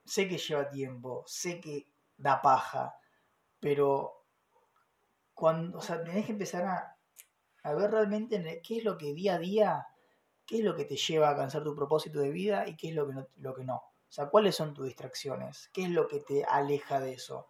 sé 0.05 0.29
que 0.29 0.39
lleva 0.39 0.69
tiempo, 0.69 1.25
sé 1.27 1.61
que 1.61 1.89
da 2.17 2.41
paja, 2.41 2.95
pero 3.61 4.22
cuando, 5.35 5.79
o 5.79 5.81
sea, 5.83 6.03
tenés 6.03 6.27
que 6.27 6.33
empezar 6.33 6.65
a, 6.65 6.99
a 7.63 7.75
ver 7.75 7.91
realmente 7.91 8.61
qué 8.63 8.79
es 8.79 8.85
lo 8.85 8.99
que 8.99 9.15
día 9.15 9.35
a 9.35 9.39
día, 9.39 9.87
qué 10.47 10.59
es 10.59 10.65
lo 10.65 10.75
que 10.75 10.85
te 10.85 10.97
lleva 10.97 11.29
a 11.29 11.31
alcanzar 11.31 11.65
tu 11.65 11.75
propósito 11.75 12.21
de 12.21 12.31
vida 12.31 12.67
y 12.67 12.77
qué 12.77 12.89
es 12.89 12.95
lo 12.95 13.07
que 13.07 13.15
no. 13.15 13.29
Lo 13.37 13.55
que 13.55 13.65
no. 13.65 13.77
O 13.77 14.15
sea, 14.15 14.29
¿cuáles 14.29 14.55
son 14.57 14.75
tus 14.75 14.85
distracciones? 14.85 15.71
¿Qué 15.73 15.85
es 15.85 15.91
lo 15.91 16.07
que 16.07 16.21
te 16.21 16.45
aleja 16.45 17.01
de 17.01 17.15
eso? 17.15 17.49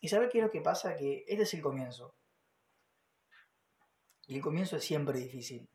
Y 0.00 0.08
¿sabes 0.08 0.30
qué 0.32 0.38
es 0.38 0.44
lo 0.44 0.50
que 0.50 0.62
pasa? 0.62 0.96
Que 0.96 1.24
este 1.28 1.42
es 1.42 1.54
el 1.54 1.60
comienzo. 1.60 2.14
Y 4.26 4.36
el 4.36 4.42
comienzo 4.42 4.76
es 4.76 4.84
siempre 4.84 5.18
difícil. 5.18 5.68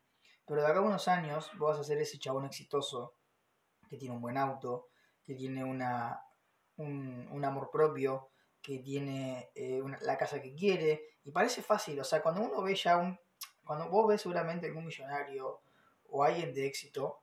Pero 0.46 0.62
de 0.62 0.66
acá 0.66 0.78
a 0.78 0.82
unos 0.82 1.08
años 1.08 1.50
vos 1.56 1.70
vas 1.70 1.78
a 1.80 1.84
ser 1.84 1.98
ese 1.98 2.18
chabón 2.18 2.44
exitoso, 2.44 3.14
que 3.88 3.96
tiene 3.96 4.14
un 4.14 4.20
buen 4.20 4.36
auto, 4.36 4.88
que 5.24 5.34
tiene 5.34 5.64
una, 5.64 6.20
un, 6.76 7.44
amor 7.44 7.70
propio, 7.70 8.30
que 8.64 8.78
tiene 8.78 9.50
eh, 9.54 9.82
la 10.00 10.16
casa 10.16 10.40
que 10.40 10.54
quiere, 10.54 11.18
y 11.22 11.30
parece 11.30 11.62
fácil, 11.62 12.00
o 12.00 12.04
sea, 12.04 12.22
cuando 12.22 12.40
uno 12.40 12.62
ve 12.62 12.74
ya 12.74 12.96
un... 12.96 13.20
Cuando 13.62 13.90
vos 13.90 14.08
ves 14.08 14.22
seguramente 14.22 14.66
algún 14.66 14.86
millonario 14.86 15.60
o 16.08 16.24
alguien 16.24 16.54
de 16.54 16.66
éxito, 16.66 17.20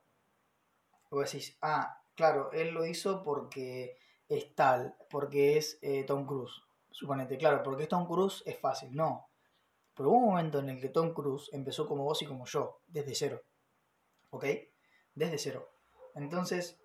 vos 1.10 1.30
decís, 1.30 1.56
ah, 1.60 2.00
claro, 2.14 2.52
él 2.52 2.70
lo 2.70 2.86
hizo 2.86 3.24
porque 3.24 3.98
es 4.28 4.54
tal, 4.54 4.96
porque 5.10 5.56
es 5.56 5.78
eh, 5.82 6.04
Tom 6.04 6.26
Cruise, 6.26 6.62
suponete, 6.90 7.36
claro, 7.38 7.62
porque 7.64 7.84
es 7.84 7.88
Tom 7.88 8.06
Cruise 8.06 8.42
es 8.46 8.58
fácil, 8.58 8.94
no. 8.94 9.28
Pero 9.94 10.10
hubo 10.10 10.18
un 10.18 10.26
momento 10.30 10.60
en 10.60 10.68
el 10.68 10.80
que 10.80 10.88
Tom 10.88 11.12
Cruise 11.12 11.50
empezó 11.52 11.88
como 11.88 12.04
vos 12.04 12.22
y 12.22 12.26
como 12.26 12.46
yo, 12.46 12.80
desde 12.86 13.16
cero, 13.16 13.42
¿ok? 14.30 14.46
Desde 15.14 15.38
cero. 15.38 15.68
Entonces, 16.14 16.80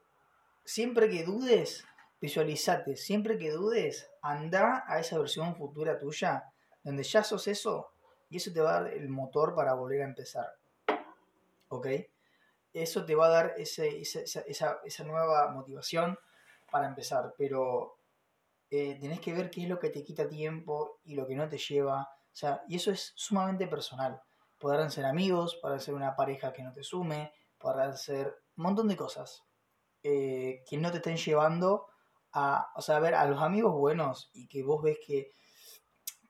siempre 0.66 1.10
que 1.10 1.24
dudes, 1.24 1.86
visualizate, 2.20 2.96
siempre 2.96 3.38
que 3.38 3.52
dudes, 3.52 4.10
anda 4.22 4.84
a 4.88 5.00
esa 5.00 5.18
versión 5.20 5.56
futura 5.56 6.00
tuya 6.00 6.52
donde 6.84 7.04
ya 7.04 7.24
sos 7.24 7.48
eso 7.48 7.92
y 8.30 8.38
eso 8.38 8.52
te 8.52 8.62
va 8.62 8.78
a 8.78 8.82
dar 8.82 8.94
el 8.94 9.10
motor 9.10 9.54
para 9.54 9.74
volver 9.74 10.02
a 10.02 10.06
empezar. 10.06 10.48
¿Ok? 11.70 11.88
Eso 12.74 13.06
te 13.06 13.16
va 13.16 13.28
a 13.28 13.30
dar 13.30 13.54
ese, 13.58 14.02
esa, 14.02 15.04
nueva 15.06 15.52
motivación 15.52 16.18
para 16.72 16.88
empezar, 16.88 17.34
pero 17.38 17.98
eh, 18.70 18.98
tenés 19.00 19.20
que 19.20 19.34
ver 19.34 19.50
qué 19.50 19.64
es 19.64 19.70
lo 19.70 19.80
que 19.80 19.90
te 19.90 20.04
quita 20.04 20.28
tiempo 20.28 21.00
y 21.04 21.16
lo 21.16 21.26
que 21.26 21.36
no 21.36 21.48
te 21.48 21.58
lleva. 21.58 22.02
O 22.02 22.36
sea, 22.36 22.64
y 22.68 22.76
eso 22.76 22.92
es 22.92 23.14
sumamente 23.16 23.68
personal. 23.68 24.22
Podrán 24.60 24.92
ser 24.92 25.06
amigos, 25.06 25.56
podrán 25.62 25.80
ser 25.80 25.94
una 25.94 26.16
pareja 26.16 26.54
que 26.54 26.64
no 26.64 26.74
te 26.74 26.84
sume, 26.84 27.34
podrán 27.58 27.98
ser 27.98 28.28
un 28.58 28.64
montón 28.64 28.88
de 28.88 28.98
cosas 28.98 29.44
eh, 30.04 30.64
que 30.70 30.78
no 30.78 30.92
te 30.92 30.98
estén 30.98 31.18
llevando 31.18 31.88
a, 32.40 32.72
o 32.76 32.82
sea, 32.82 33.00
ver 33.00 33.16
a 33.16 33.26
los 33.26 33.42
amigos 33.42 33.74
buenos 33.74 34.30
y 34.34 34.48
que 34.48 34.64
vos 34.64 34.82
ves 34.84 35.00
que 35.06 35.32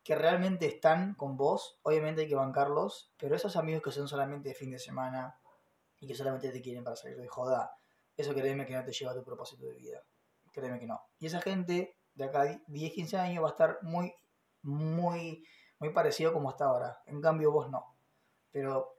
que 0.07 0.15
realmente 0.15 0.67
están 0.67 1.15
con 1.15 1.35
vos, 1.35 1.81
obviamente 1.83 2.21
hay 2.21 2.29
que 2.29 2.35
bancarlos, 2.35 3.11
pero 3.17 3.35
esos 3.35 3.57
amigos 3.57 3.83
que 3.83 3.91
son 3.91 4.07
solamente 4.07 4.47
de 4.47 4.55
fin 4.55 4.71
de 4.71 4.79
semana 4.79 5.37
y 5.99 6.07
que 6.07 6.15
solamente 6.15 6.49
te 6.49 6.61
quieren 6.61 6.85
para 6.85 6.95
salir 6.95 7.17
de 7.17 7.27
joda, 7.27 7.75
eso 8.15 8.33
créeme 8.33 8.65
que 8.65 8.73
no 8.73 8.85
te 8.85 8.93
lleva 8.93 9.11
a 9.11 9.15
tu 9.15 9.25
propósito 9.25 9.65
de 9.65 9.73
vida. 9.73 10.01
Créeme 10.53 10.79
que 10.79 10.87
no. 10.87 11.01
Y 11.19 11.25
esa 11.25 11.41
gente 11.41 11.97
de 12.15 12.23
acá 12.23 12.57
10, 12.67 12.93
15 12.93 13.17
años 13.17 13.43
va 13.43 13.49
a 13.49 13.51
estar 13.51 13.79
muy, 13.81 14.13
muy, 14.61 15.45
muy 15.77 15.89
parecido 15.89 16.31
como 16.31 16.51
está 16.51 16.67
ahora. 16.67 17.01
En 17.05 17.19
cambio 17.19 17.51
vos 17.51 17.69
no. 17.69 17.97
Pero, 18.49 18.95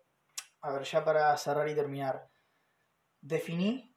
a 0.60 0.72
ver, 0.72 0.82
ya 0.82 1.06
para 1.06 1.34
cerrar 1.38 1.70
y 1.70 1.74
terminar, 1.74 2.28
definí 3.22 3.96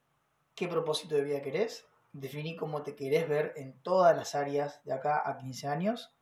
qué 0.55 0.69
propósito 0.69 1.15
de 1.15 1.25
vida 1.25 1.41
querés, 1.41 1.85
definí 2.13 2.55
cómo 2.55 2.83
te 2.83 2.95
querés 2.95 3.27
ver 3.27 3.53
en 3.55 3.81
todas 3.81 4.15
las 4.15 4.35
áreas 4.35 4.83
de 4.83 4.93
acá 4.93 5.21
a 5.25 5.37
15 5.37 5.67
años 5.67 6.15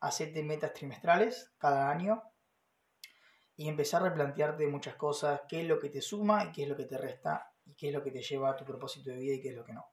hacerte 0.00 0.42
metas 0.42 0.72
trimestrales 0.72 1.52
cada 1.58 1.88
año 1.88 2.22
y 3.54 3.68
empezar 3.68 4.02
a 4.02 4.08
replantearte 4.08 4.66
muchas 4.66 4.96
cosas, 4.96 5.42
qué 5.48 5.60
es 5.60 5.68
lo 5.68 5.78
que 5.78 5.90
te 5.90 6.02
suma 6.02 6.44
y 6.44 6.52
qué 6.52 6.64
es 6.64 6.68
lo 6.68 6.76
que 6.76 6.86
te 6.86 6.98
resta 6.98 7.54
y 7.64 7.74
qué 7.74 7.88
es 7.88 7.94
lo 7.94 8.02
que 8.02 8.10
te 8.10 8.20
lleva 8.20 8.50
a 8.50 8.56
tu 8.56 8.64
propósito 8.64 9.10
de 9.10 9.16
vida 9.16 9.34
y 9.34 9.40
qué 9.40 9.50
es 9.50 9.54
lo 9.54 9.64
que 9.64 9.72
no. 9.72 9.86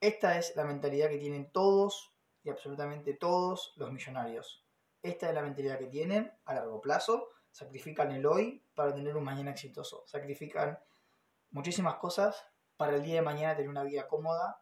Esta 0.00 0.36
es 0.36 0.56
la 0.56 0.64
mentalidad 0.64 1.08
que 1.08 1.18
tienen 1.18 1.52
todos 1.52 2.12
y 2.42 2.50
absolutamente 2.50 3.14
todos 3.14 3.72
los 3.76 3.92
millonarios. 3.92 4.66
Esta 5.02 5.28
es 5.28 5.34
la 5.34 5.42
mentalidad 5.42 5.78
que 5.78 5.86
tienen 5.86 6.32
a 6.44 6.54
largo 6.54 6.80
plazo, 6.80 7.28
sacrifican 7.52 8.10
el 8.10 8.26
hoy 8.26 8.64
para 8.74 8.94
tener 8.94 9.16
un 9.16 9.24
mañana 9.24 9.52
exitoso, 9.52 10.02
sacrifican 10.06 10.78
muchísimas 11.50 11.96
cosas 11.96 12.44
para 12.80 12.96
el 12.96 13.02
día 13.02 13.16
de 13.16 13.22
mañana 13.22 13.54
tener 13.54 13.68
una 13.68 13.84
vida 13.84 14.08
cómoda 14.08 14.58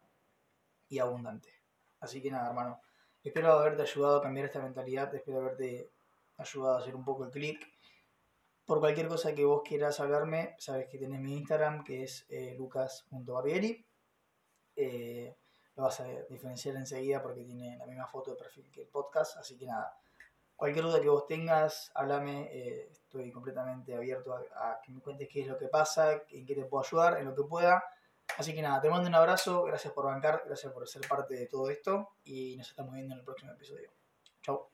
y 0.89 0.99
abundante. 0.99 1.53
Así 2.01 2.21
que 2.21 2.29
nada, 2.29 2.49
hermano, 2.49 2.81
Espero 3.21 3.51
haberte 3.51 3.81
ayudado 3.81 4.17
a 4.17 4.21
cambiar 4.21 4.45
esta 4.45 4.61
mentalidad, 4.61 5.13
espero 5.13 5.39
haberte 5.39 5.91
ayudado 6.37 6.77
a 6.77 6.79
hacer 6.79 6.95
un 6.95 7.03
poco 7.03 7.25
el 7.25 7.31
clic. 7.31 7.59
Por 8.65 8.79
cualquier 8.79 9.07
cosa 9.07 9.35
que 9.35 9.43
vos 9.43 9.61
quieras 9.63 9.99
hablarme, 9.99 10.55
sabes 10.57 10.87
que 10.87 10.97
tenés 10.97 11.19
mi 11.19 11.35
Instagram, 11.35 11.83
que 11.83 12.03
es 12.03 12.25
eh, 12.29 12.55
lucas.barbieri. 12.57 13.85
Eh, 14.75 15.35
lo 15.75 15.83
vas 15.83 15.99
a 15.99 16.05
diferenciar 16.29 16.77
enseguida 16.77 17.21
porque 17.21 17.43
tiene 17.43 17.77
la 17.77 17.85
misma 17.85 18.07
foto 18.07 18.31
de 18.31 18.37
perfil 18.37 18.69
que 18.71 18.81
el 18.81 18.87
podcast, 18.87 19.37
así 19.37 19.57
que 19.57 19.65
nada. 19.65 19.97
Cualquier 20.55 20.85
duda 20.85 21.01
que 21.01 21.09
vos 21.09 21.27
tengas, 21.27 21.91
háblame, 21.95 22.49
eh, 22.51 22.89
estoy 22.91 23.31
completamente 23.31 23.95
abierto 23.95 24.33
a, 24.33 24.79
que 24.81 24.91
me 24.91 25.01
cuentes 25.01 25.27
qué 25.29 25.41
es 25.41 25.47
lo 25.47 25.57
que 25.57 25.67
pasa, 25.67 26.21
en 26.29 26.45
qué 26.45 26.55
te 26.55 26.65
puedo 26.65 26.85
ayudar, 26.85 27.19
en 27.19 27.25
lo 27.25 27.35
que 27.35 27.43
pueda. 27.43 27.83
Así 28.37 28.53
que 28.53 28.61
nada, 28.61 28.79
te 28.81 28.89
mando 28.89 29.07
un 29.07 29.15
abrazo, 29.15 29.63
gracias 29.63 29.93
por 29.93 30.05
bancar, 30.05 30.43
gracias 30.45 30.71
por 30.71 30.87
ser 30.87 31.07
parte 31.07 31.35
de 31.35 31.47
todo 31.47 31.69
esto 31.69 32.09
y 32.23 32.55
nos 32.57 32.69
estamos 32.69 32.93
viendo 32.93 33.13
en 33.13 33.19
el 33.19 33.25
próximo 33.25 33.51
episodio. 33.51 33.91
Chau. 34.41 34.69